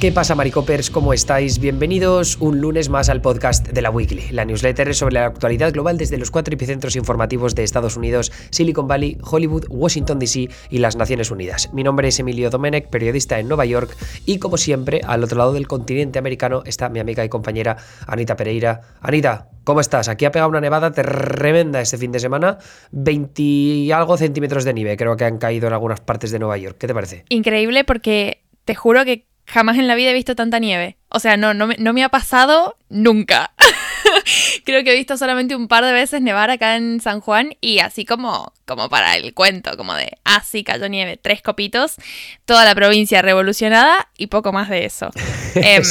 [0.00, 0.88] ¿Qué pasa, Maricopers?
[0.88, 1.58] ¿Cómo estáis?
[1.58, 5.98] Bienvenidos un lunes más al podcast de la Weekly, la newsletter sobre la actualidad global
[5.98, 10.96] desde los cuatro epicentros informativos de Estados Unidos, Silicon Valley, Hollywood, Washington DC y las
[10.96, 11.70] Naciones Unidas.
[11.74, 13.94] Mi nombre es Emilio Domenech, periodista en Nueva York,
[14.24, 17.76] y como siempre, al otro lado del continente americano está mi amiga y compañera
[18.06, 18.80] Anita Pereira.
[19.02, 20.08] Anita, ¿cómo estás?
[20.08, 22.56] Aquí ha pegado una nevada tremenda este fin de semana,
[22.92, 26.56] 20 y algo centímetros de nieve, creo que han caído en algunas partes de Nueva
[26.56, 26.78] York.
[26.78, 27.26] ¿Qué te parece?
[27.28, 30.96] Increíble porque te juro que jamás en la vida he visto tanta nieve.
[31.08, 33.52] O sea, no, no, me, no me ha pasado nunca.
[34.64, 37.80] Creo que he visto solamente un par de veces nevar acá en San Juan y
[37.80, 41.96] así como, como para el cuento, como de, así ah, cayó nieve, tres copitos,
[42.44, 45.10] toda la provincia revolucionada y poco más de eso.
[45.56, 45.82] Em,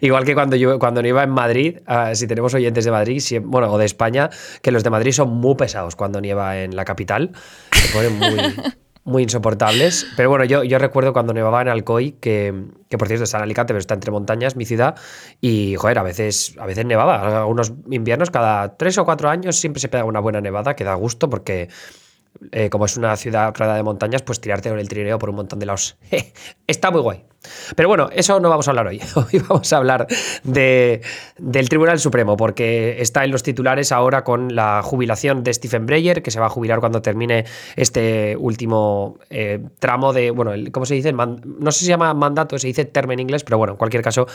[0.00, 3.70] Igual que cuando yo cuando iba en Madrid, ah, si tenemos oyentes de Madrid, bueno,
[3.70, 4.28] o de España,
[4.60, 7.30] que los de Madrid son muy pesados cuando nieva en la capital,
[7.72, 8.54] se ponen muy
[9.04, 10.06] muy insoportables.
[10.16, 12.54] Pero bueno, yo, yo recuerdo cuando nevaba en Alcoy, que,
[12.88, 14.96] que, por cierto está en Alicante, pero está entre montañas, mi ciudad,
[15.40, 17.40] y joder, a veces, a veces nevaba.
[17.40, 20.94] Algunos inviernos, cada tres o cuatro años, siempre se pega una buena nevada que da
[20.94, 21.68] gusto porque.
[22.52, 25.36] Eh, como es una ciudad rodeada de montañas, pues tirarte con el trineo por un
[25.36, 25.96] montón de lados.
[26.68, 27.24] está muy guay.
[27.76, 29.00] Pero bueno, eso no vamos a hablar hoy.
[29.14, 30.06] Hoy vamos a hablar
[30.44, 31.02] de,
[31.38, 36.22] del Tribunal Supremo, porque está en los titulares ahora con la jubilación de Stephen Breyer,
[36.22, 37.44] que se va a jubilar cuando termine
[37.76, 41.12] este último eh, tramo de, bueno, ¿cómo se dice?
[41.12, 44.02] no sé si se llama mandato, se dice term en inglés, pero bueno, en cualquier
[44.02, 44.26] caso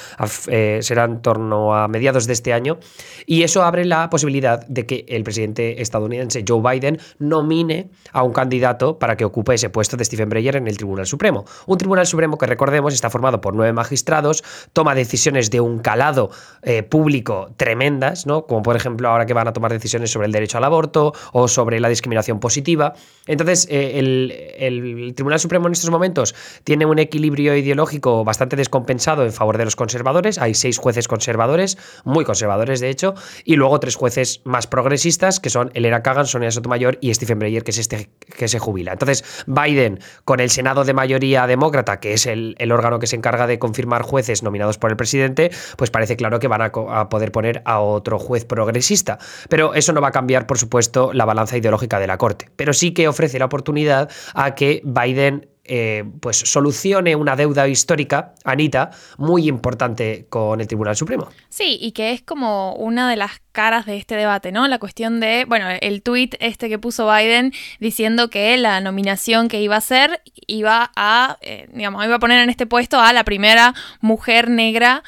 [0.47, 2.77] eh, será en torno a mediados de este año.
[3.25, 8.33] Y eso abre la posibilidad de que el presidente estadounidense Joe Biden nomine a un
[8.33, 11.45] candidato para que ocupe ese puesto de Stephen Breyer en el Tribunal Supremo.
[11.65, 16.31] Un Tribunal Supremo que recordemos está formado por nueve magistrados, toma decisiones de un calado
[16.61, 18.45] eh, público tremendas, ¿no?
[18.45, 21.49] Como por ejemplo ahora que van a tomar decisiones sobre el derecho al aborto o
[21.49, 22.93] sobre la discriminación positiva.
[23.27, 29.33] Entonces, eh, el, Tribunal Supremo en estos momentos tiene un equilibrio ideológico bastante descompensado en
[29.33, 30.37] favor de los conservadores.
[30.37, 35.49] Hay seis jueces conservadores, muy conservadores de hecho, y luego tres jueces más progresistas, que
[35.49, 38.93] son Elena Kagan, Sonia Sotomayor y Stephen Breyer, que es este que se jubila.
[38.93, 43.15] Entonces, Biden, con el Senado de mayoría demócrata, que es el, el órgano que se
[43.15, 46.71] encarga de confirmar jueces nominados por el presidente, pues parece claro que van a,
[47.09, 49.19] poder poner a otro juez progresista.
[49.49, 52.49] Pero eso no va a cambiar, por supuesto, la balanza ideológica de la Corte.
[52.55, 58.33] Pero sí que ofrece la oportunidad a que Biden eh, pues solucione una deuda histórica,
[58.43, 61.29] Anita, muy importante con el Tribunal Supremo.
[61.49, 64.67] Sí, y que es como una de las caras de este debate, ¿no?
[64.67, 69.61] La cuestión de, bueno, el tuit este que puso Biden diciendo que la nominación que
[69.61, 73.23] iba a hacer iba a, eh, digamos, iba a poner en este puesto a la
[73.23, 75.03] primera mujer negra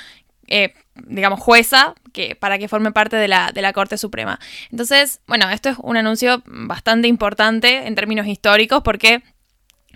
[0.48, 0.74] eh,
[1.08, 4.40] digamos, jueza que, para que forme parte de la, de la Corte Suprema.
[4.72, 9.22] Entonces, bueno, esto es un anuncio bastante importante en términos históricos porque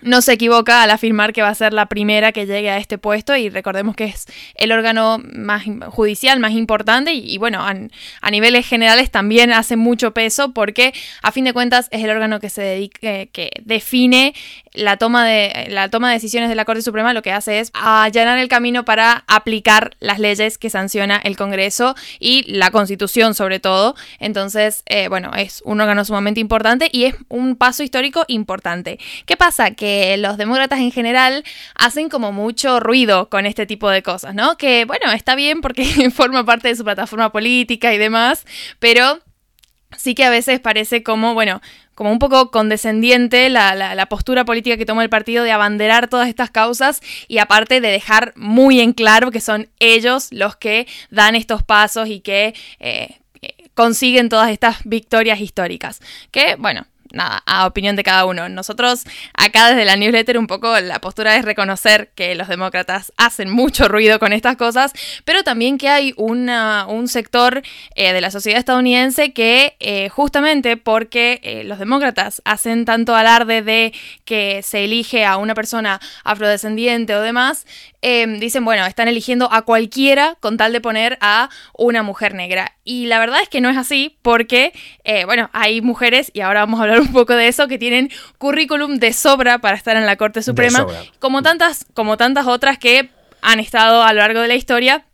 [0.02, 2.98] no se equivoca al afirmar que va a ser la primera que llegue a este
[2.98, 8.66] puesto y recordemos que es el órgano más judicial más importante y, bueno, a, niveles
[8.66, 12.62] generales también hace mucho peso porque a fin de cuentas es el órgano que se
[12.62, 14.34] dedique, que define
[14.72, 17.72] la toma de la toma de decisiones de la Corte Suprema lo que hace es
[17.74, 23.58] allanar el camino para aplicar las leyes que sanciona el Congreso y la Constitución sobre
[23.58, 23.96] todo.
[24.18, 28.98] Entonces, eh, bueno, es un órgano sumamente importante y es un paso histórico importante.
[29.26, 29.72] ¿Qué pasa?
[29.72, 34.56] Que los demócratas en general hacen como mucho ruido con este tipo de cosas, ¿no?
[34.56, 38.46] Que bueno, está bien porque forma parte de su plataforma política y demás,
[38.78, 39.20] pero
[39.96, 41.60] sí que a veces parece como, bueno,
[41.94, 46.50] como un poco condescendiente la, postura política que toma el partido de abanderar todas estas
[46.50, 51.62] causas y aparte de dejar muy en claro que son ellos los que dan estos
[51.62, 53.18] pasos y que eh,
[53.74, 56.00] consiguen todas estas victorias históricas.
[56.30, 58.48] Que, bueno, nada, a opinión de cada uno.
[58.48, 59.04] Nosotros
[59.34, 63.88] acá desde la newsletter un poco la postura es reconocer que los demócratas hacen mucho
[63.88, 64.92] ruido con estas cosas,
[65.24, 67.62] pero también que hay un sector
[67.94, 73.62] eh, de la sociedad estadounidense que eh, justamente porque eh, los demócratas hacen tanto alarde
[73.62, 73.92] de
[74.24, 77.66] que se elige a una persona afrodescendiente o demás,
[78.02, 82.76] dicen, bueno, están eligiendo a cualquiera con tal de poner a una mujer negra.
[82.84, 84.72] Y la verdad es que no es así porque,
[85.26, 88.96] bueno, hay mujeres, y ahora vamos a hablar un poco de eso, que tienen currículum
[88.96, 90.86] de sobra para estar en la Corte Suprema,
[91.18, 93.10] como tantas, como tantas otras que
[93.42, 95.04] han estado a lo largo de la historia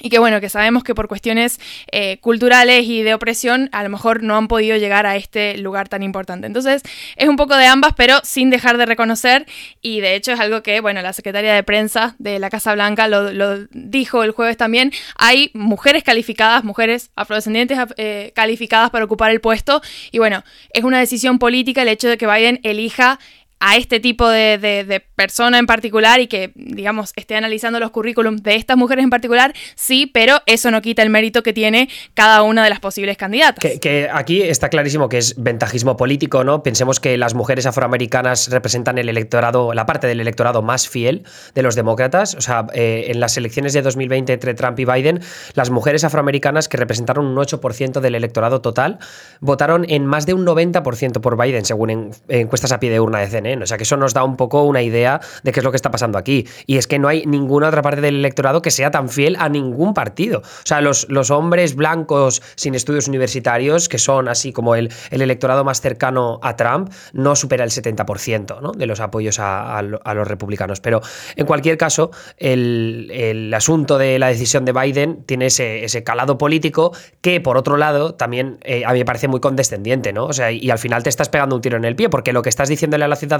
[0.00, 1.60] y que bueno, que sabemos que por cuestiones
[1.92, 5.88] eh, culturales y de opresión a lo mejor no han podido llegar a este lugar
[5.88, 6.46] tan importante.
[6.46, 6.82] Entonces
[7.16, 9.46] es un poco de ambas, pero sin dejar de reconocer.
[9.82, 13.08] Y de hecho es algo que, bueno, la secretaria de prensa de la Casa Blanca
[13.08, 19.40] lo, dijo el jueves también, hay mujeres calificadas, mujeres afrodescendientes eh, calificadas para ocupar el
[19.40, 19.80] puesto.
[20.10, 23.18] Y bueno, es una decisión política el hecho de que Biden elija
[23.60, 28.54] a este tipo de, persona en particular y que, digamos, esté analizando los currículums de
[28.54, 32.62] estas mujeres en particular, sí, pero eso no quita el mérito que tiene cada una
[32.62, 33.64] de las posibles candidatas.
[33.80, 36.62] Que, aquí está clarísimo que es ventajismo político, ¿no?
[36.62, 41.62] Pensemos que las mujeres afroamericanas representan el electorado, la parte del electorado más fiel de
[41.62, 42.34] los demócratas.
[42.34, 45.20] O sea, eh, en las elecciones de 2020 entre Trump y Biden,
[45.54, 48.98] las mujeres afroamericanas que representaron un 8% del electorado total
[49.40, 53.18] votaron en más de un 90% por Biden, según en, encuestas a pie de urna
[53.18, 53.47] de CNN.
[53.56, 55.76] O sea que eso nos da un poco una idea de qué es lo que
[55.76, 56.46] está pasando aquí.
[56.66, 59.48] Y es que no hay ninguna otra parte del electorado que sea tan fiel a
[59.48, 60.40] ningún partido.
[60.40, 65.22] O sea, los, los hombres blancos sin estudios universitarios, que son así como el, el
[65.22, 68.72] electorado más cercano a Trump, no supera el 70% ¿no?
[68.72, 70.80] de los apoyos a, los republicanos.
[70.80, 71.00] Pero
[71.36, 77.40] en cualquier caso, el, asunto de la decisión de Biden tiene ese, calado político que,
[77.40, 80.26] por otro lado, también eh, a mí me parece muy condescendiente, ¿no?
[80.26, 82.42] O sea, y al final te estás pegando un tiro en el pie, porque lo
[82.42, 83.37] que estás diciéndole a la ciudadanía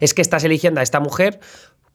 [0.00, 1.40] es que estás eligiendo a esta mujer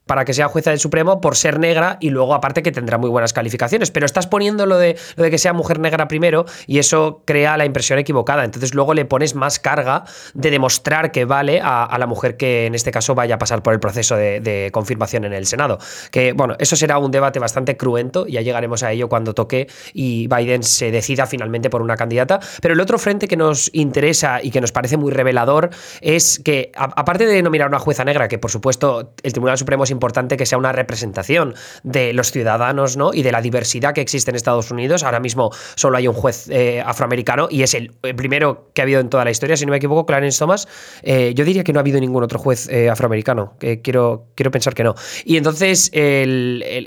[0.09, 3.11] para que sea jueza del Supremo por ser negra y luego aparte que tendrá muy
[3.11, 3.91] buenas calificaciones.
[3.91, 7.57] Pero estás poniendo lo de, lo de que sea mujer negra primero y eso crea
[7.57, 8.43] la impresión equivocada.
[8.43, 12.73] Entonces luego le pones más carga de demostrar que vale a, la mujer que en
[12.73, 15.77] este caso vaya a pasar por el proceso de, confirmación en el Senado.
[16.09, 20.27] Que bueno, eso será un debate bastante cruento, ya llegaremos a ello cuando toque y
[20.27, 22.39] Biden se decida finalmente por una candidata.
[22.63, 25.69] Pero el otro frente que nos interesa y que nos parece muy revelador
[26.01, 29.83] es que, aparte de nominar a una jueza negra, que por supuesto el Tribunal Supremo
[29.83, 33.11] es importante que sea una representación de los ciudadanos ¿no?
[33.13, 35.03] y de la diversidad que existe en Estados Unidos.
[35.03, 39.01] Ahora mismo solo hay un juez eh, afroamericano y es el, primero que ha habido
[39.01, 40.67] en toda la historia, si no me equivoco, Clarence Thomas.
[41.03, 44.73] Eh, yo diría que no ha habido ningún otro juez eh, afroamericano, quiero, quiero pensar
[44.73, 44.95] que no.
[45.25, 45.91] Y entonces,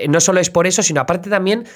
[0.09, 1.67] no solo es por eso, sino aparte también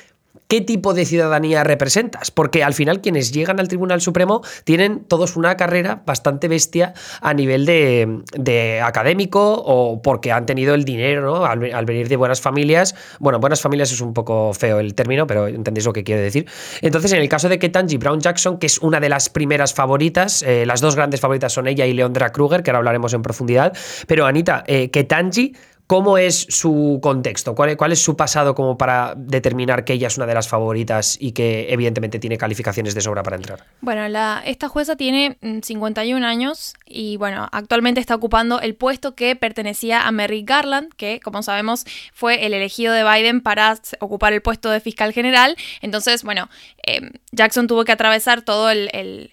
[0.48, 5.36] qué tipo de ciudadanía representas, porque al final quienes llegan al Tribunal Supremo tienen todos
[5.36, 11.44] una carrera bastante bestia a nivel de, académico o porque han tenido el dinero ¿no?
[11.44, 12.94] al, venir de buenas familias.
[13.18, 16.46] Bueno, buenas familias es un poco feo el término, pero entendéis lo que quiero decir.
[16.80, 20.42] Entonces, en el caso de Ketanji Brown Jackson, que es una de las primeras favoritas,
[20.42, 23.76] eh, las dos grandes favoritas son ella y Leondra Kruger, que ahora hablaremos en profundidad,
[24.06, 25.54] pero Anita, eh, Ketanji
[25.86, 27.54] ¿Cómo es su contexto?
[27.54, 31.16] ¿Cuál, ¿Cuál, es su pasado como para determinar que ella es una de las favoritas
[31.20, 33.64] y que evidentemente tiene calificaciones de sobra para entrar?
[33.82, 39.14] Bueno, la, esta jueza tiene 51 mm, años y bueno, actualmente está ocupando el puesto
[39.14, 44.32] que pertenecía a Merrick Garland, que como sabemos fue el elegido de Biden para ocupar
[44.32, 45.56] el puesto de fiscal general.
[45.82, 46.48] Entonces, bueno,
[46.82, 49.30] em, Jackson tuvo que atravesar todo el, el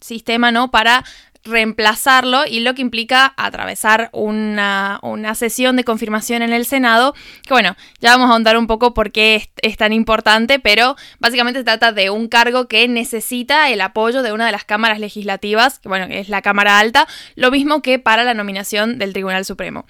[0.00, 0.70] sistema, ¿no?
[0.70, 1.04] Para
[1.48, 5.00] reemplazarlo y lo que implica atravesar una,
[5.34, 9.12] sesión de confirmación en el Senado, que bueno, ya vamos a ahondar un poco por
[9.12, 14.22] qué es, tan importante, pero básicamente se trata de un cargo que necesita el apoyo
[14.22, 17.06] de una de las cámaras legislativas, que bueno, es la Cámara Alta,
[17.36, 19.86] lo mismo que para la nominación del Tribunal Supremo.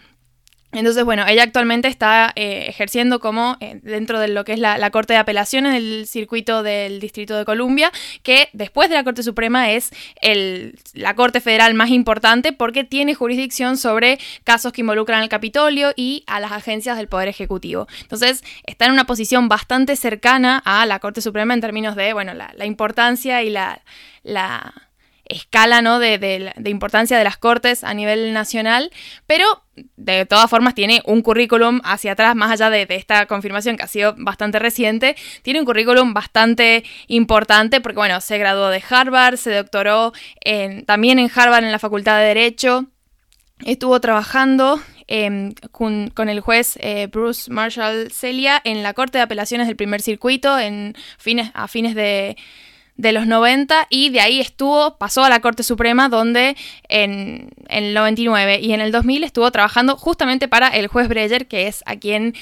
[0.72, 4.90] Entonces, bueno, ella actualmente está eh, ejerciendo como eh, dentro de lo que es la,
[4.90, 7.90] Corte de Apelaciones del circuito del Distrito de Columbia,
[8.22, 13.14] que después de la Corte Suprema es el, la Corte Federal más importante porque tiene
[13.14, 17.88] jurisdicción sobre casos que involucran al Capitolio y a las agencias del Poder Ejecutivo.
[18.02, 22.34] Entonces, está en una posición bastante cercana a la Corte Suprema en términos de, bueno,
[22.34, 23.80] la, la importancia y la,
[24.22, 24.87] la
[25.28, 25.98] escala ¿no?
[25.98, 28.90] de, importancia de las cortes a nivel nacional,
[29.26, 29.44] pero
[29.96, 33.88] de todas formas tiene un currículum hacia atrás, más allá de, esta confirmación que ha
[33.88, 39.52] sido bastante reciente, tiene un currículum bastante importante porque, bueno, se graduó de Harvard, se
[39.52, 42.86] doctoró en, también en Harvard en la Facultad de Derecho,
[43.64, 49.66] estuvo trabajando em, con, el juez eh, Bruce Marshall Celia en la Corte de Apelaciones
[49.66, 52.36] del Primer Circuito en fines, a fines de
[52.98, 56.56] de los 90 y de ahí estuvo, pasó a la Corte Suprema donde
[56.88, 61.68] en, el 99 y en el 2000 estuvo trabajando justamente para el juez Breyer, que
[61.68, 62.34] es a quien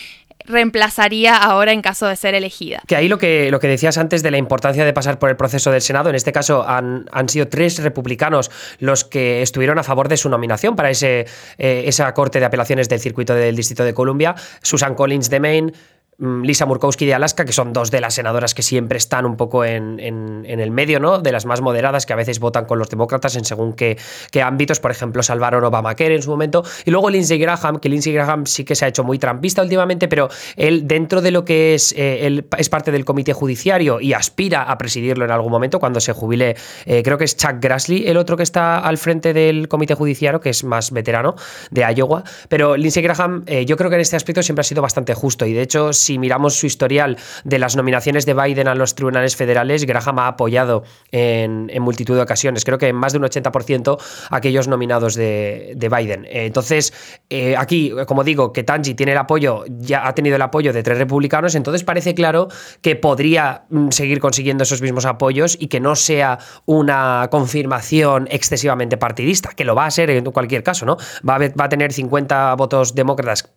[0.47, 2.81] reemplazaría ahora en caso de ser elegida.
[2.87, 5.37] Que ahí lo que, lo que decías antes de la importancia de pasar por el
[5.37, 9.83] proceso del Senado, en este caso han, han sido tres republicanos los que estuvieron a
[9.83, 11.27] favor de su nominación para ese,
[11.59, 15.73] eh, esa Corte de Apelaciones del Circuito del Distrito de Columbia, Susan Collins de Maine,
[16.19, 19.65] Lisa Murkowski de Alaska, que son dos de las senadoras que siempre están un poco
[19.65, 21.19] en, el medio, ¿no?
[21.19, 23.99] De las más moderadas que a veces votan con los demócratas en según qué,
[24.43, 26.65] ámbitos, por ejemplo, salvaron Obamacare en su momento.
[26.87, 30.09] Y luego Lindsey Graham, que Lindsey Graham sí que se ha hecho muy trampista últimamente,
[30.09, 34.15] pero él, dentro de lo que es, eh, él es parte del comité judiciario y
[34.15, 36.57] aspira a presidirlo en algún momento cuando se jubile.
[36.87, 40.41] Eh, creo que es Chuck Grassley, el otro que está al frente del comité judiciario,
[40.41, 41.35] que es más veterano
[41.71, 42.25] de Iowa.
[42.49, 45.45] Pero Lindsey Graham, eh, yo creo que en este aspecto siempre ha sido bastante justo
[45.45, 49.37] y de hecho, si miramos su historial de las nominaciones de Biden a los tribunales
[49.37, 53.99] federales, Graham ha apoyado en, multitud de ocasiones, creo que en más de un 80%
[54.31, 56.27] aquellos nominados de, Biden.
[56.29, 56.93] entonces,
[57.31, 60.83] eh, aquí, como digo, que Tanji tiene el apoyo, ya ha tenido el apoyo de
[60.83, 62.49] tres republicanos, entonces parece claro
[62.81, 68.97] que podría mm, seguir consiguiendo esos mismos apoyos y que no sea una confirmación excesivamente
[68.97, 70.97] partidista, que lo va a ser en cualquier caso, ¿no?
[71.29, 73.53] Va a tener 50 votos demócratas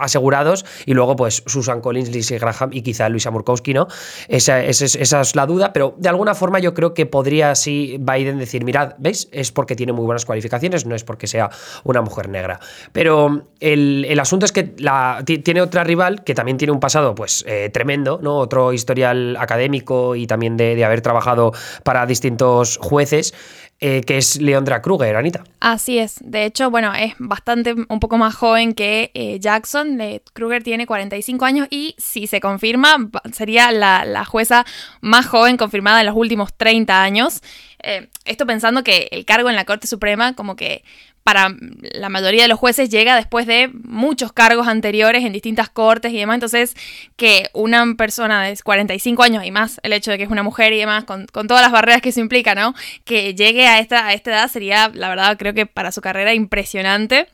[0.00, 3.88] asegurados y luego pues Susan Collins, Lindsey Graham y quizá Luisa Murkowski, ¿no?
[4.28, 8.38] Esa, esa, es la duda, pero de alguna forma yo creo que podría así Biden
[8.38, 9.28] decir, mirad, ¿veis?
[9.32, 11.50] Es porque tiene muy buenas cualificaciones, no es porque sea
[11.84, 12.60] una mujer negra.
[12.92, 17.44] Pero el, asunto es que la, tiene otra rival que también tiene un pasado pues
[17.48, 18.36] eh, tremendo, ¿no?
[18.36, 21.52] Otro historial académico y también de, de haber trabajado
[21.82, 23.34] para distintos jueces
[23.84, 25.42] eh, que es Leondra Kruger, Anita.
[25.58, 26.20] Así es.
[26.20, 29.98] De hecho, bueno, es bastante un poco más joven que eh, Jackson.
[30.32, 34.64] Kruger tiene 45 años y si se confirma, sería la, jueza
[35.00, 37.42] más joven confirmada en los últimos 30 años.
[37.82, 40.84] Eh, esto pensando que el cargo en la Corte Suprema como que
[41.24, 41.54] para
[41.94, 46.18] la mayoría de los jueces llega después de muchos cargos anteriores en distintas cortes y
[46.18, 46.34] demás.
[46.34, 46.74] Entonces,
[47.16, 50.72] que una persona de 45 años y más, el hecho de que es una mujer
[50.72, 52.74] y demás, con, todas las barreras que eso implica, ¿no?
[53.04, 56.34] Que llegue a esta, a esta edad sería, la verdad, creo que para su carrera
[56.34, 57.28] impresionante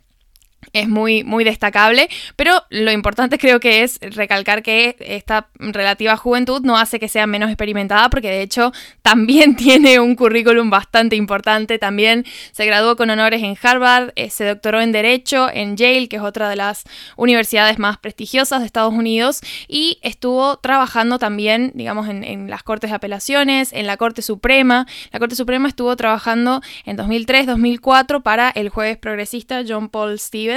[0.73, 6.61] es muy, muy destacable, pero lo importante creo que es recalcar que esta relativa juventud
[6.63, 8.73] no hace que sea menos experimentada, porque de hecho
[9.03, 14.45] también tiene un currículum bastante importante, también se graduó con honores en Harvard, eh, se
[14.45, 16.85] doctoró en Derecho en Yale, que es otra de las
[17.17, 22.97] universidades más prestigiosas de Estados Unidos, y estuvo trabajando también, digamos, en, las Cortes de
[22.97, 24.87] Apelaciones, en la Corte Suprema.
[25.13, 30.48] La Corte Suprema estuvo trabajando en 2003-2004 para el jueves progresista John Paul Stevens,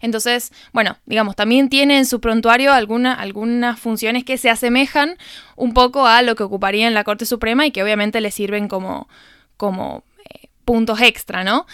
[0.00, 5.16] entonces, bueno, digamos, también tiene en su prontuario algunas funciones que se asemejan
[5.56, 8.68] un poco a lo que ocuparía en la Corte Suprema y que obviamente le sirven
[8.68, 9.08] como,
[9.56, 11.66] como eh, puntos extra, ¿no?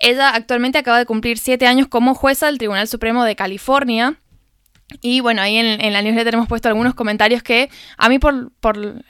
[0.00, 4.16] Ella actualmente acaba de cumplir siete años como jueza del Tribunal Supremo de California.
[5.00, 8.52] Y bueno, ahí en, la newsletter hemos puesto algunos comentarios que a mí por,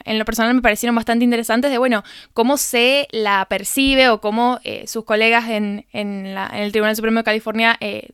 [0.05, 4.61] en lo personal me parecieron bastante interesantes de, bueno, cómo se la percibe o cómo
[4.65, 8.11] eh, sus colegas en, el Tribunal Supremo de California eh,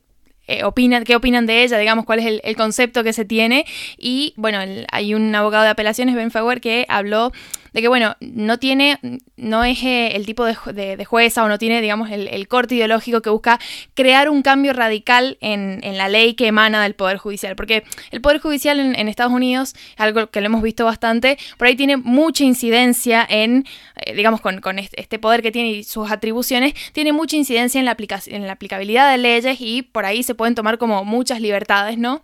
[0.47, 3.65] eh, opinan, qué opinan de ella, digamos, cuál es el, concepto que se tiene.
[3.97, 4.59] Y bueno,
[4.91, 7.31] hay un abogado de apelaciones, Ben Fauer, que habló
[7.73, 8.99] de que, bueno, no tiene,
[9.37, 13.29] no es eh, el tipo de, jueza o no tiene, digamos, el, corte ideológico que
[13.29, 13.59] busca
[13.93, 17.55] crear un cambio radical en, la ley que emana del Poder Judicial.
[17.55, 21.75] Porque el Poder Judicial en, Estados Unidos, algo que lo hemos visto bastante, por ahí
[21.75, 23.65] tiene mucha incidencia en,
[24.05, 27.95] eh, digamos, con, este poder que tiene y sus atribuciones, tiene mucha incidencia en la,
[28.27, 32.21] en la aplicabilidad de leyes y por ahí se pueden tomar como muchas libertades, ¿no?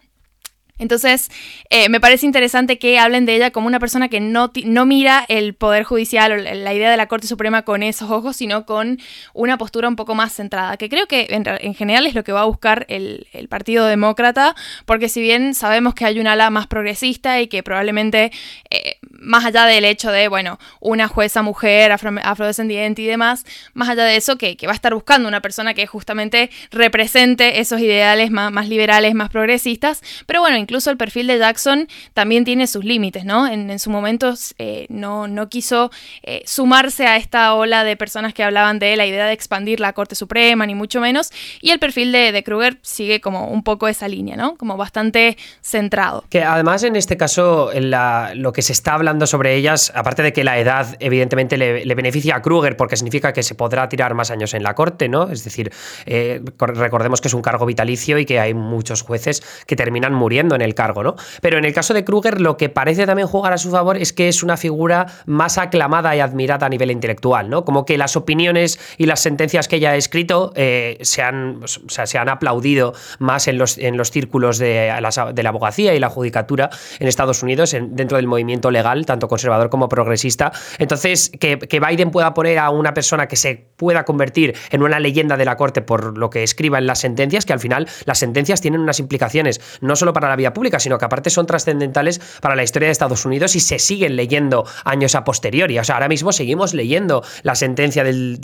[0.79, 1.29] Entonces,
[1.69, 5.25] eh, me parece interesante que hablen de ella como una persona que no, no mira
[5.27, 9.00] el Poder Judicial o la idea de la Corte Suprema con esos ojos, sino con
[9.34, 12.41] una postura un poco más centrada, que creo que en, general es lo que va
[12.41, 14.55] a buscar el, Partido Demócrata,
[14.86, 18.31] porque si bien sabemos que hay un ala más progresista y que probablemente,
[18.69, 24.03] eh, más allá del hecho de, bueno, una jueza mujer, afrodescendiente y demás, más allá
[24.03, 28.51] de eso, que, va a estar buscando una persona que justamente represente esos ideales más,
[28.51, 33.24] más liberales, más progresistas, pero bueno, incluso el perfil de Jackson también tiene sus límites,
[33.24, 33.47] ¿no?
[33.47, 35.91] En, su momento eh, no, no, quiso
[36.24, 39.93] eh, sumarse a esta ola de personas que hablaban de la idea de expandir la
[39.93, 41.31] Corte Suprema, ni mucho menos,
[41.62, 44.57] y el perfil de, de Kruger sigue como un poco esa línea, ¿no?
[44.57, 46.25] Como bastante centrado.
[46.29, 50.43] Que además en este caso lo que se está hablando sobre ellas, aparte de que
[50.43, 54.53] la edad evidentemente le, beneficia a Kruger porque significa que se podrá tirar más años
[54.53, 55.29] en la Corte, ¿no?
[55.29, 55.71] Es decir,
[56.05, 60.57] eh, recordemos que es un cargo vitalicio y que hay muchos jueces que terminan muriendo
[60.58, 61.16] en el cargo, ¿no?
[61.42, 64.12] Pero en el caso de Kruger, lo que parece también jugar a su favor es
[64.12, 67.64] que es una figura más aclamada y admirada a nivel intelectual, ¿no?
[67.64, 72.18] Como que las opiniones y las sentencias que ella ha escrito eh, se, han, se
[72.18, 76.10] han aplaudido más en los, en los círculos de la, de la abogacía y la
[76.10, 80.52] judicatura en Estados Unidos, dentro del movimiento legal, tanto conservador como progresista.
[80.80, 85.00] Entonces, que, que Biden pueda poner a una persona que se pueda convertir en una
[85.00, 88.20] leyenda de la corte por lo que escriba en las sentencias, que al final las
[88.20, 92.20] sentencias tienen unas implicaciones no solo para la vida pública, sino que aparte son trascendentales
[92.42, 95.77] para la historia de Estados Unidos y se siguen leyendo años a posteriori.
[95.80, 98.39] O sea, ahora mismo seguimos leyendo la sentencia del,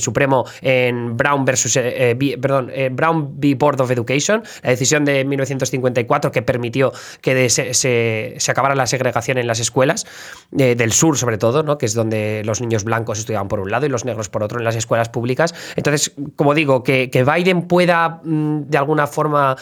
[0.00, 3.54] Supremo en Brown versus eh, eh, perdón, eh, Brown v.
[3.54, 9.46] Board of Education, la decisión de 1954 que permitió que se, acabara la segregación en
[9.46, 10.06] las escuelas,
[10.50, 13.88] del sur sobre todo, que es donde los niños blancos estudiaban por un lado y
[13.88, 15.54] los negros por otro en las escuelas públicas.
[15.76, 19.56] Entonces, como digo, que, Biden pueda mm, de alguna forma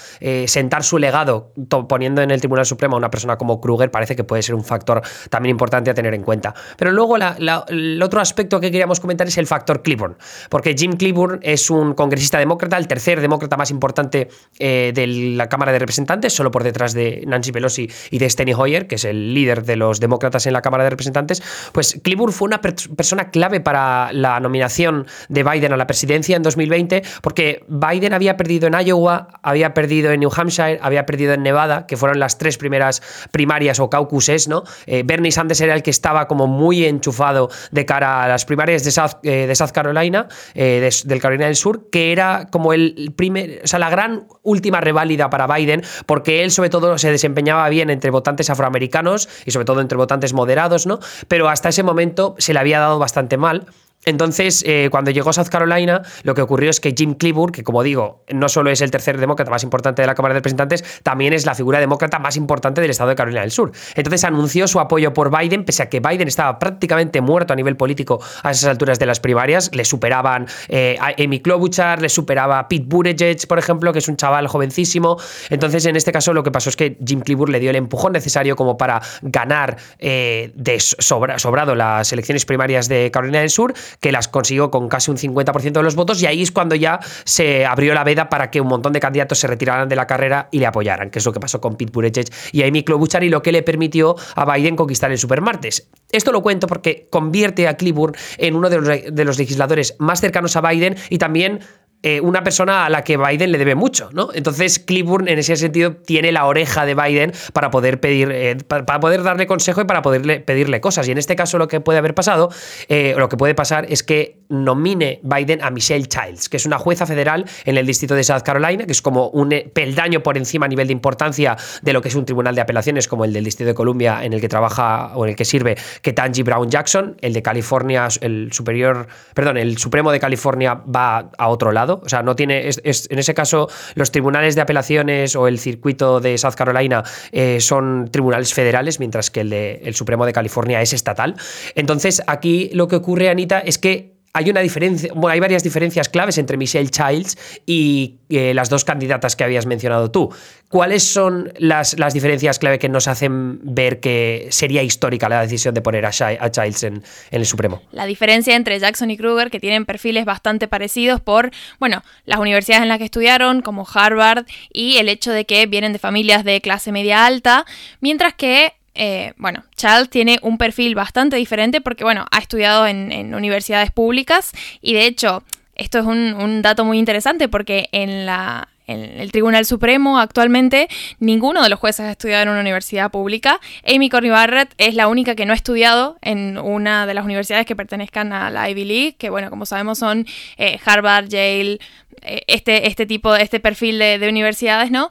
[0.47, 1.53] sentar su legado
[1.89, 4.65] poniendo en el Tribunal Supremo a una persona como Kruger parece que puede ser un
[4.65, 6.55] factor también importante a tener en cuenta.
[6.77, 10.17] Pero luego el otro aspecto que queríamos comentar es el factor Cleburne,
[10.51, 14.29] porque Jim Cleburne es un congresista demócrata, el tercer demócrata más importante
[14.59, 18.55] eh, de la Cámara de Representantes, solo por detrás de Nancy Pelosi y de Steny
[18.55, 21.43] Hoyer, que es el líder de los demócratas en la Cámara de Representantes.
[21.73, 26.43] Pues Cleburne fue una persona clave para la nominación de Biden a la presidencia en
[26.43, 31.43] 2020, porque Biden había perdido en Iowa, había perdido en New Hampshire, había perdido en
[31.43, 34.65] Nevada, que fueron las tres primeras primarias o caucuses, ¿no?
[34.87, 38.85] Eh, Bernie Sanders era el que estaba como muy enchufado de cara a las primarias
[38.85, 43.67] de South, eh, Carolina, eh, del Carolina del Sur, que era como el primer, o
[43.67, 48.11] sea, la gran última reválida para Biden, porque él sobre todo se desempeñaba bien entre
[48.11, 51.01] votantes afroamericanos y sobre todo entre votantes moderados, ¿no?
[51.29, 53.67] Pero hasta ese momento se le había dado bastante mal.
[54.07, 57.65] Entonces, eh, cuando llegó a South Carolina, lo que ocurrió es que Jim Clyburn, que
[57.65, 60.85] como digo, no solo es el tercer demócrata más importante de la Cámara de Representantes,
[61.03, 63.73] también es la figura demócrata más importante del estado de Carolina del Sur.
[63.97, 67.77] Entonces anunció su apoyo por Biden, pese a que Biden estaba prácticamente muerto a nivel
[67.77, 69.71] político a esas alturas de las primarias.
[69.75, 74.17] Le superaban eh, a Amy Klobuchar, le superaba Pete Buttigieg, por ejemplo, que es un
[74.17, 75.17] chaval jovencísimo.
[75.51, 78.13] Entonces, en este caso, lo que pasó es que Jim Clyburn le dio el empujón
[78.13, 84.13] necesario como para ganar eh, de sobrado las elecciones primarias de Carolina del Sur que
[84.13, 87.67] las consiguió con casi un 50% de los votos y ahí es cuando ya se
[87.67, 90.59] abrió la veda para que un montón de candidatos se retiraran de la carrera y
[90.59, 93.43] le apoyaran, que es lo que pasó con Pete Buttigieg y Amy Klobuchar y lo
[93.43, 95.89] que le permitió a Biden conquistar el supermartes.
[96.13, 100.21] Esto lo cuento porque convierte a Cleburne en uno de los, de los legisladores más
[100.21, 101.61] cercanos a Biden y también
[102.09, 104.29] eh, una persona a la que Biden le debe mucho, ¿no?
[104.33, 109.01] Entonces Cleburne en ese sentido tiene la oreja de Biden para poder pedir, eh, para,
[109.01, 111.09] poder darle consejo y para poderle pedirle cosas.
[111.09, 112.49] Y en este caso lo que puede haber pasado,
[112.89, 116.79] eh, lo que puede pasar es que nomine Biden a Michelle Childs, que es una
[116.79, 120.67] jueza federal en el distrito de South Carolina, que es como un peldaño por encima
[120.67, 123.43] a nivel de importancia de lo que es un tribunal de apelaciones como el del
[123.43, 127.17] distrito de Columbia en el que trabaja o en el que sirve Ketanji Brown Jackson,
[127.21, 132.09] el de California, el superior, perdón, el Supremo de California va a otro lado o
[132.09, 132.69] sea, no tiene.
[132.69, 138.09] en ese caso, los tribunales de apelaciones o el circuito de South Carolina eh, son
[138.11, 141.35] tribunales federales, mientras que el, de, el Supremo de California es estatal.
[141.75, 146.11] Entonces, aquí lo que ocurre, Anita, es que hay una diferencia, bueno, hay varias diferencias
[146.11, 150.31] claves entre Michelle Childs y eh, las dos candidatas que habías mencionado tú.
[150.69, 155.73] ¿Cuáles son las, las, diferencias clave que nos hacen ver que sería histórica la decisión
[155.73, 157.81] de poner a, Childs en, en, el Supremo?
[157.93, 162.83] La diferencia entre Jackson y Kruger, que tienen perfiles bastante parecidos por, bueno, las universidades
[162.83, 166.61] en las que estudiaron, como Harvard, y el hecho de que vienen de familias de
[166.61, 167.65] clase media alta,
[168.01, 173.35] mientras que eh, bueno, Charles tiene un perfil bastante diferente porque, bueno, ha estudiado en,
[173.35, 175.43] universidades públicas y de hecho,
[175.75, 181.69] esto es un, dato muy interesante porque en la, el Tribunal Supremo actualmente ninguno de
[181.69, 183.61] los jueces ha estudiado en una universidad pública.
[183.87, 187.67] Amy Coney Barrett es la única que no ha estudiado en una de las universidades
[187.67, 191.79] que pertenezcan a la Ivy League, que bueno, como sabemos son eh, Harvard, Yale,
[192.23, 195.11] eh, este, este tipo, este perfil de, universidades, ¿no?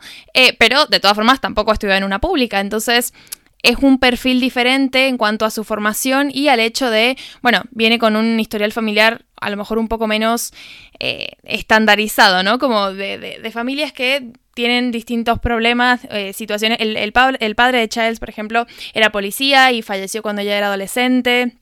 [0.57, 2.59] pero de todas formas tampoco ha estudiado en una pública.
[2.59, 3.13] Entonces,
[3.65, 7.97] es un perfil diferente en cuanto a su formación y al hecho de, bueno, viene
[7.97, 10.54] con un historial familiar a lo mejor un poco menos
[10.99, 12.60] eh, estandarizado, ¿no?
[12.60, 16.80] Como de, familias que tienen distintos problemas, eh, situaciones.
[16.80, 21.58] El, el, padre de Childs, por ejemplo, era policía y falleció cuando ya era adolescente.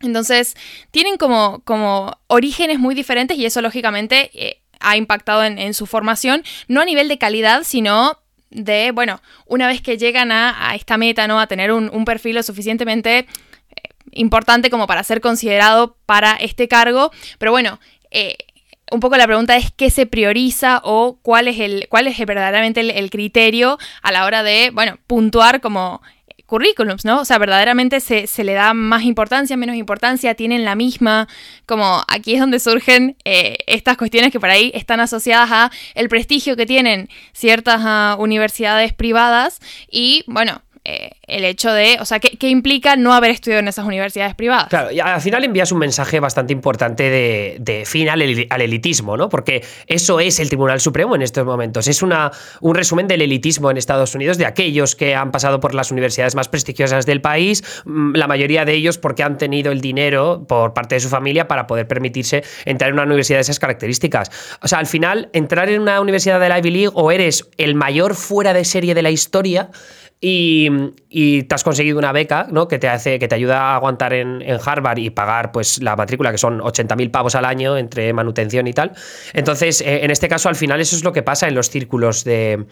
[0.00, 0.56] Entonces,
[0.90, 5.86] tienen como, como orígenes muy diferentes y eso lógicamente eh, ha impactado en, en su
[5.86, 8.18] formación, no a nivel de calidad, sino
[8.50, 11.40] de, bueno, una vez que llegan a, esta meta, ¿no?
[11.40, 13.26] A tener un, perfil lo suficientemente eh,
[14.12, 17.10] importante como para ser considerado para este cargo.
[17.38, 17.80] Pero bueno,
[18.10, 18.36] eh,
[18.90, 22.80] un poco la pregunta es qué se prioriza o cuál es, el, cuál es verdaderamente
[22.80, 26.02] el, criterio a la hora de, bueno, puntuar como
[26.46, 27.20] currículums, ¿no?
[27.20, 31.28] O sea, verdaderamente se, le da más importancia, menos importancia, tienen la misma,
[31.66, 36.08] como aquí es donde surgen eh, estas cuestiones que por ahí están asociadas a el
[36.08, 42.20] prestigio que tienen ciertas ah, universidades privadas y, bueno, eh, el hecho de, o sea,
[42.20, 44.68] ¿qué, implica no haber estudiado en esas universidades privadas?
[44.68, 49.28] Claro, y al final envías un mensaje bastante importante de, fin al, elitismo, ¿no?
[49.28, 51.88] Porque eso es el Tribunal Supremo en estos momentos.
[51.88, 55.74] Es una, un resumen del elitismo en Estados Unidos, de aquellos que han pasado por
[55.74, 59.80] las universidades más prestigiosas del país, mm, la mayoría de ellos porque han tenido el
[59.80, 63.58] dinero por parte de su familia para poder permitirse entrar en una universidad de esas
[63.58, 64.30] características.
[64.62, 67.74] O sea, al final, entrar en una universidad de la Ivy League o eres el
[67.74, 69.70] mayor fuera de serie de la historia,
[70.20, 72.68] y, te has conseguido una beca, ¿no?
[72.68, 76.32] Que te hace, que te ayuda a aguantar en, Harvard y pagar pues la matrícula,
[76.32, 78.92] que son 80.000 pavos al año entre manutención y tal.
[79.34, 82.24] Entonces, eh, en este caso, al final, eso es lo que pasa en los círculos
[82.26, 82.64] eh,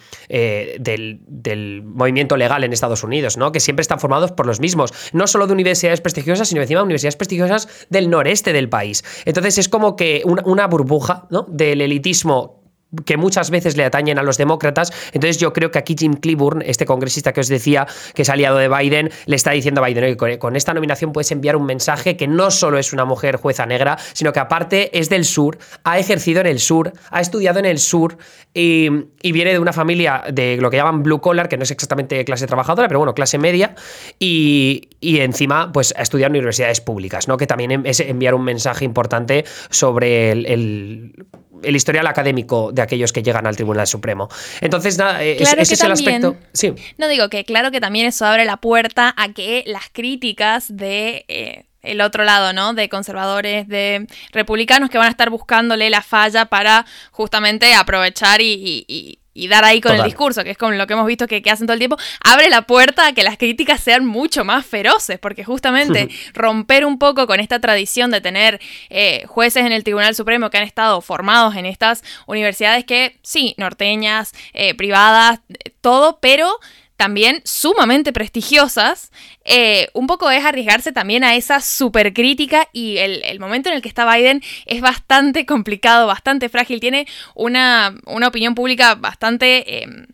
[0.80, 3.52] del, movimiento legal en Estados Unidos, ¿no?
[3.52, 6.85] Que siempre están formados por los mismos, no solo de universidades prestigiosas, sino encima de
[6.85, 9.04] universidades prestigiosas del noreste del país.
[9.26, 11.46] Entonces, es como que una, una burbuja, ¿no?
[11.48, 12.63] Del elitismo
[13.04, 14.92] que muchas veces le atañen a los demócratas.
[15.12, 18.59] Entonces yo creo que aquí Jim Cleburne, este congresista que os decía que es aliado
[18.59, 22.16] de Biden, le está diciendo a Biden, oye, con esta nominación puedes enviar un mensaje
[22.16, 25.98] que no solo es una mujer jueza negra, sino que aparte es del sur, ha
[25.98, 28.18] ejercido en el sur, ha estudiado en el sur
[28.52, 28.88] y,
[29.33, 32.46] viene de una familia de lo que llaman blue collar, que no es exactamente clase
[32.46, 33.74] trabajadora, pero bueno, clase media,
[34.18, 37.37] y, encima pues ha estudiado en universidades públicas, ¿no?
[37.37, 41.26] que también es enviar un mensaje importante sobre el
[41.62, 44.29] historial académico de aquellos que llegan al Tribunal Supremo.
[44.61, 46.37] Entonces, nada, eh, ese es el aspecto.
[46.53, 46.75] Sí.
[46.99, 51.25] No digo que claro que también eso abre la puerta a que las críticas de
[51.29, 52.75] eh, el otro lado, ¿no?
[52.75, 58.85] De conservadores, de republicanos que van a estar buscándole la falla para justamente aprovechar y
[58.87, 61.66] y dar ahí con el discurso, que es con lo que hemos visto que, hacen
[61.66, 65.44] todo el tiempo, abre la puerta a que las críticas sean mucho más feroces, porque
[65.44, 70.51] justamente romper un poco con esta tradición de tener eh, jueces en el Tribunal Supremo
[70.51, 75.40] que han estado formados en estas universidades que, sí, norteñas, eh, privadas,
[75.81, 76.59] todo, pero
[76.96, 79.11] también sumamente prestigiosas,
[79.44, 83.88] eh, un poco es arriesgarse también a esa supercrítica y el, momento en el que
[83.88, 89.83] está Biden es bastante complicado, bastante frágil, tiene una, una opinión pública bastante...
[89.83, 90.07] Em,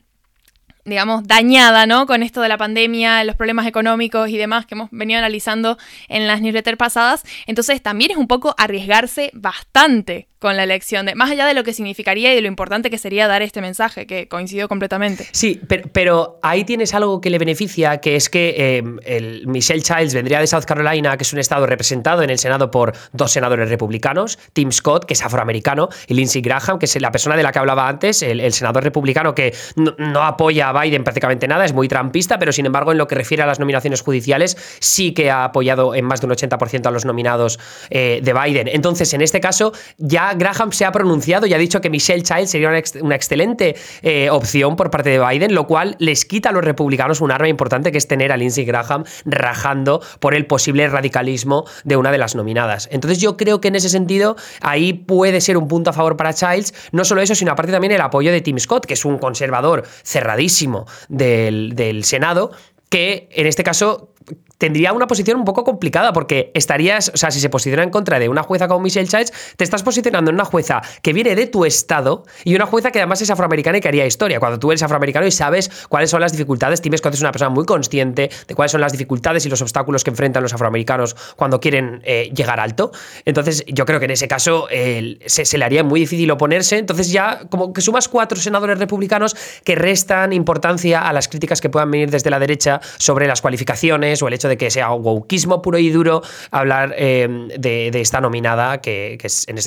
[0.90, 2.06] digamos, dañada, ¿no?
[2.06, 6.26] Con esto de la pandemia, los problemas económicos y demás que hemos venido analizando en
[6.26, 7.24] las newsletters pasadas.
[7.46, 11.62] Entonces también es un poco arriesgarse bastante con la elección, de, más allá de lo
[11.64, 15.28] que significaría y de lo importante que sería dar este mensaje, que coincidió completamente.
[15.32, 15.60] Sí,
[15.92, 20.40] pero, ahí tienes algo que le beneficia, que es que eh, el Michelle Childs vendría
[20.40, 24.38] de South Carolina, que es un estado representado en el Senado por dos senadores republicanos,
[24.54, 27.58] Tim Scott, que es afroamericano, y Lindsey Graham, que es la persona de la que
[27.58, 32.38] hablaba antes, el, senador republicano que no, apoya a Biden prácticamente nada, es muy trampista,
[32.38, 35.94] pero sin embargo en lo que refiere a las nominaciones judiciales sí que ha apoyado
[35.94, 37.58] en más de un 80% a los nominados
[37.90, 38.68] eh, de Biden.
[38.68, 42.50] Entonces, en este caso, ya Graham se ha pronunciado y ha dicho que Michelle Childs
[42.50, 46.64] sería una, excelente eh, opción por parte de Biden, lo cual les quita a los
[46.64, 51.64] republicanos un arma importante que es tener a Lindsey Graham rajando por el posible radicalismo
[51.84, 52.88] de una de las nominadas.
[52.92, 56.34] Entonces yo creo que en ese sentido ahí puede ser un punto a favor para
[56.34, 59.18] Childs, no solo eso, sino aparte también el apoyo de Tim Scott, que es un
[59.18, 60.59] conservador cerradísimo
[61.08, 62.50] del, del Senado,
[62.88, 64.14] que en este caso
[64.60, 68.18] tendría una posición un poco complicada porque estarías, o sea, si se posiciona en contra
[68.18, 71.46] de una jueza como Michelle Childs, te estás posicionando en una jueza que viene de
[71.46, 74.38] tu estado y una jueza que además es afroamericana y que haría historia.
[74.38, 77.48] Cuando tú eres afroamericano y sabes cuáles son las dificultades, Tim Scott es una persona
[77.48, 81.58] muy consciente de cuáles son las dificultades y los obstáculos que enfrentan los afroamericanos cuando
[81.58, 82.92] quieren eh, llegar alto.
[83.24, 86.76] Entonces, yo creo que en ese caso se, le haría muy difícil oponerse.
[86.76, 91.70] Entonces, ya como que sumas cuatro senadores republicanos que restan importancia a las críticas que
[91.70, 95.62] puedan venir desde la derecha sobre las cualificaciones o el hecho de que sea wokismo
[95.62, 99.58] puro y duro hablar eh, de, esta nominada, que, en,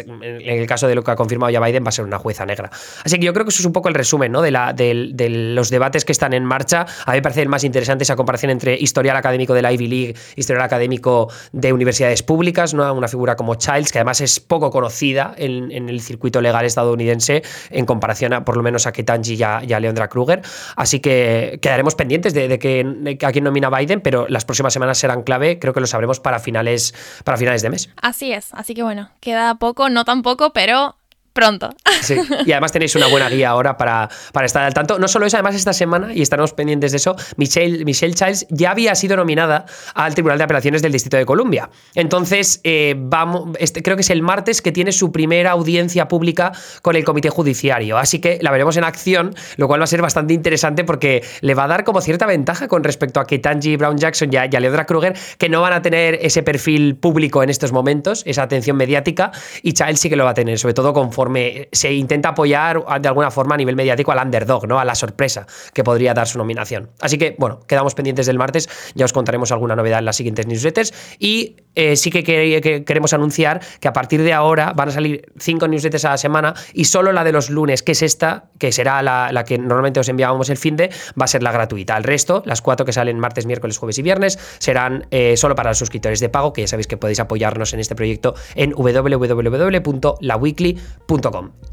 [0.48, 2.69] el caso de lo que ha confirmado ya Biden va a ser una jueza negra.
[3.04, 4.41] Así que yo creo que eso es un poco el resumen ¿no?
[4.41, 4.93] de, la, de,
[5.30, 6.86] los debates que están en marcha.
[7.06, 10.15] A mí me parece más interesante esa comparación entre historial académico de la Ivy League,
[10.36, 12.93] historial académico de universidades públicas, ¿no?
[12.93, 17.86] una figura como Childs, que además es poco conocida en, el circuito legal estadounidense en
[17.86, 20.41] comparación a, por lo menos a Ketanji y a, y a Leondra Kruger.
[20.76, 25.24] Así que quedaremos pendientes de, que, a quién nomina Biden, pero las próximas semanas serán
[25.24, 27.90] clave, creo que lo sabremos para finales, para finales de mes.
[28.02, 30.98] Así es, así que bueno, queda poco, no tan poco, pero
[31.34, 31.69] pronto.
[32.02, 32.15] Sí,
[32.46, 35.00] y además tenéis una buena guía ahora para, para estar al tanto.
[35.00, 38.72] No solo eso, además esta semana, y estaremos pendientes de eso, Michelle, Michelle Childs ya
[38.72, 39.65] había sido nominada
[39.96, 41.69] al Tribunal de Apelaciones del Distrito de Columbia.
[41.96, 46.52] Entonces, eh, vamos, este, creo que es el martes que tiene su primera audiencia pública
[46.82, 47.98] con el Comité Judiciario.
[47.98, 51.54] Así que la veremos en acción, lo cual va a ser bastante interesante porque le
[51.56, 54.86] va a dar como cierta ventaja con respecto a Ketanji Brown Jackson y a, y
[54.86, 59.32] Kruger, que no van a tener ese perfil público en estos momentos, esa atención mediática,
[59.62, 61.23] y Childs sí que lo va a tener, sobre todo conforme
[61.72, 64.80] se intenta apoyar de alguna forma a nivel mediático al underdog, ¿no?
[64.80, 66.90] A la sorpresa que podría dar su nominación.
[67.00, 70.48] Así que, bueno, quedamos pendientes del martes, ya os contaremos alguna novedad en las siguientes
[70.48, 75.32] newsletters y eh, sí que, queremos anunciar que a partir de ahora van a salir
[75.38, 78.72] cinco newsletters a la semana y solo la de los lunes, que es esta, que
[78.72, 81.98] será la, que normalmente os enviábamos el fin de, va a ser la gratuita.
[81.98, 85.72] El resto, las cuatro que salen martes, miércoles, jueves y viernes, serán eh, solo para
[85.72, 91.12] los suscriptores de pago, que ya sabéis que podéis apoyarnos en este proyecto en www.laweekly.com.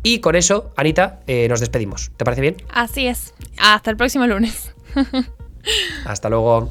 [0.03, 2.11] Y con eso, Anita, eh, nos despedimos.
[2.17, 2.57] ¿Te parece bien?
[2.73, 3.35] Así es.
[3.59, 4.75] Hasta el próximo lunes.
[6.05, 6.71] Hasta luego.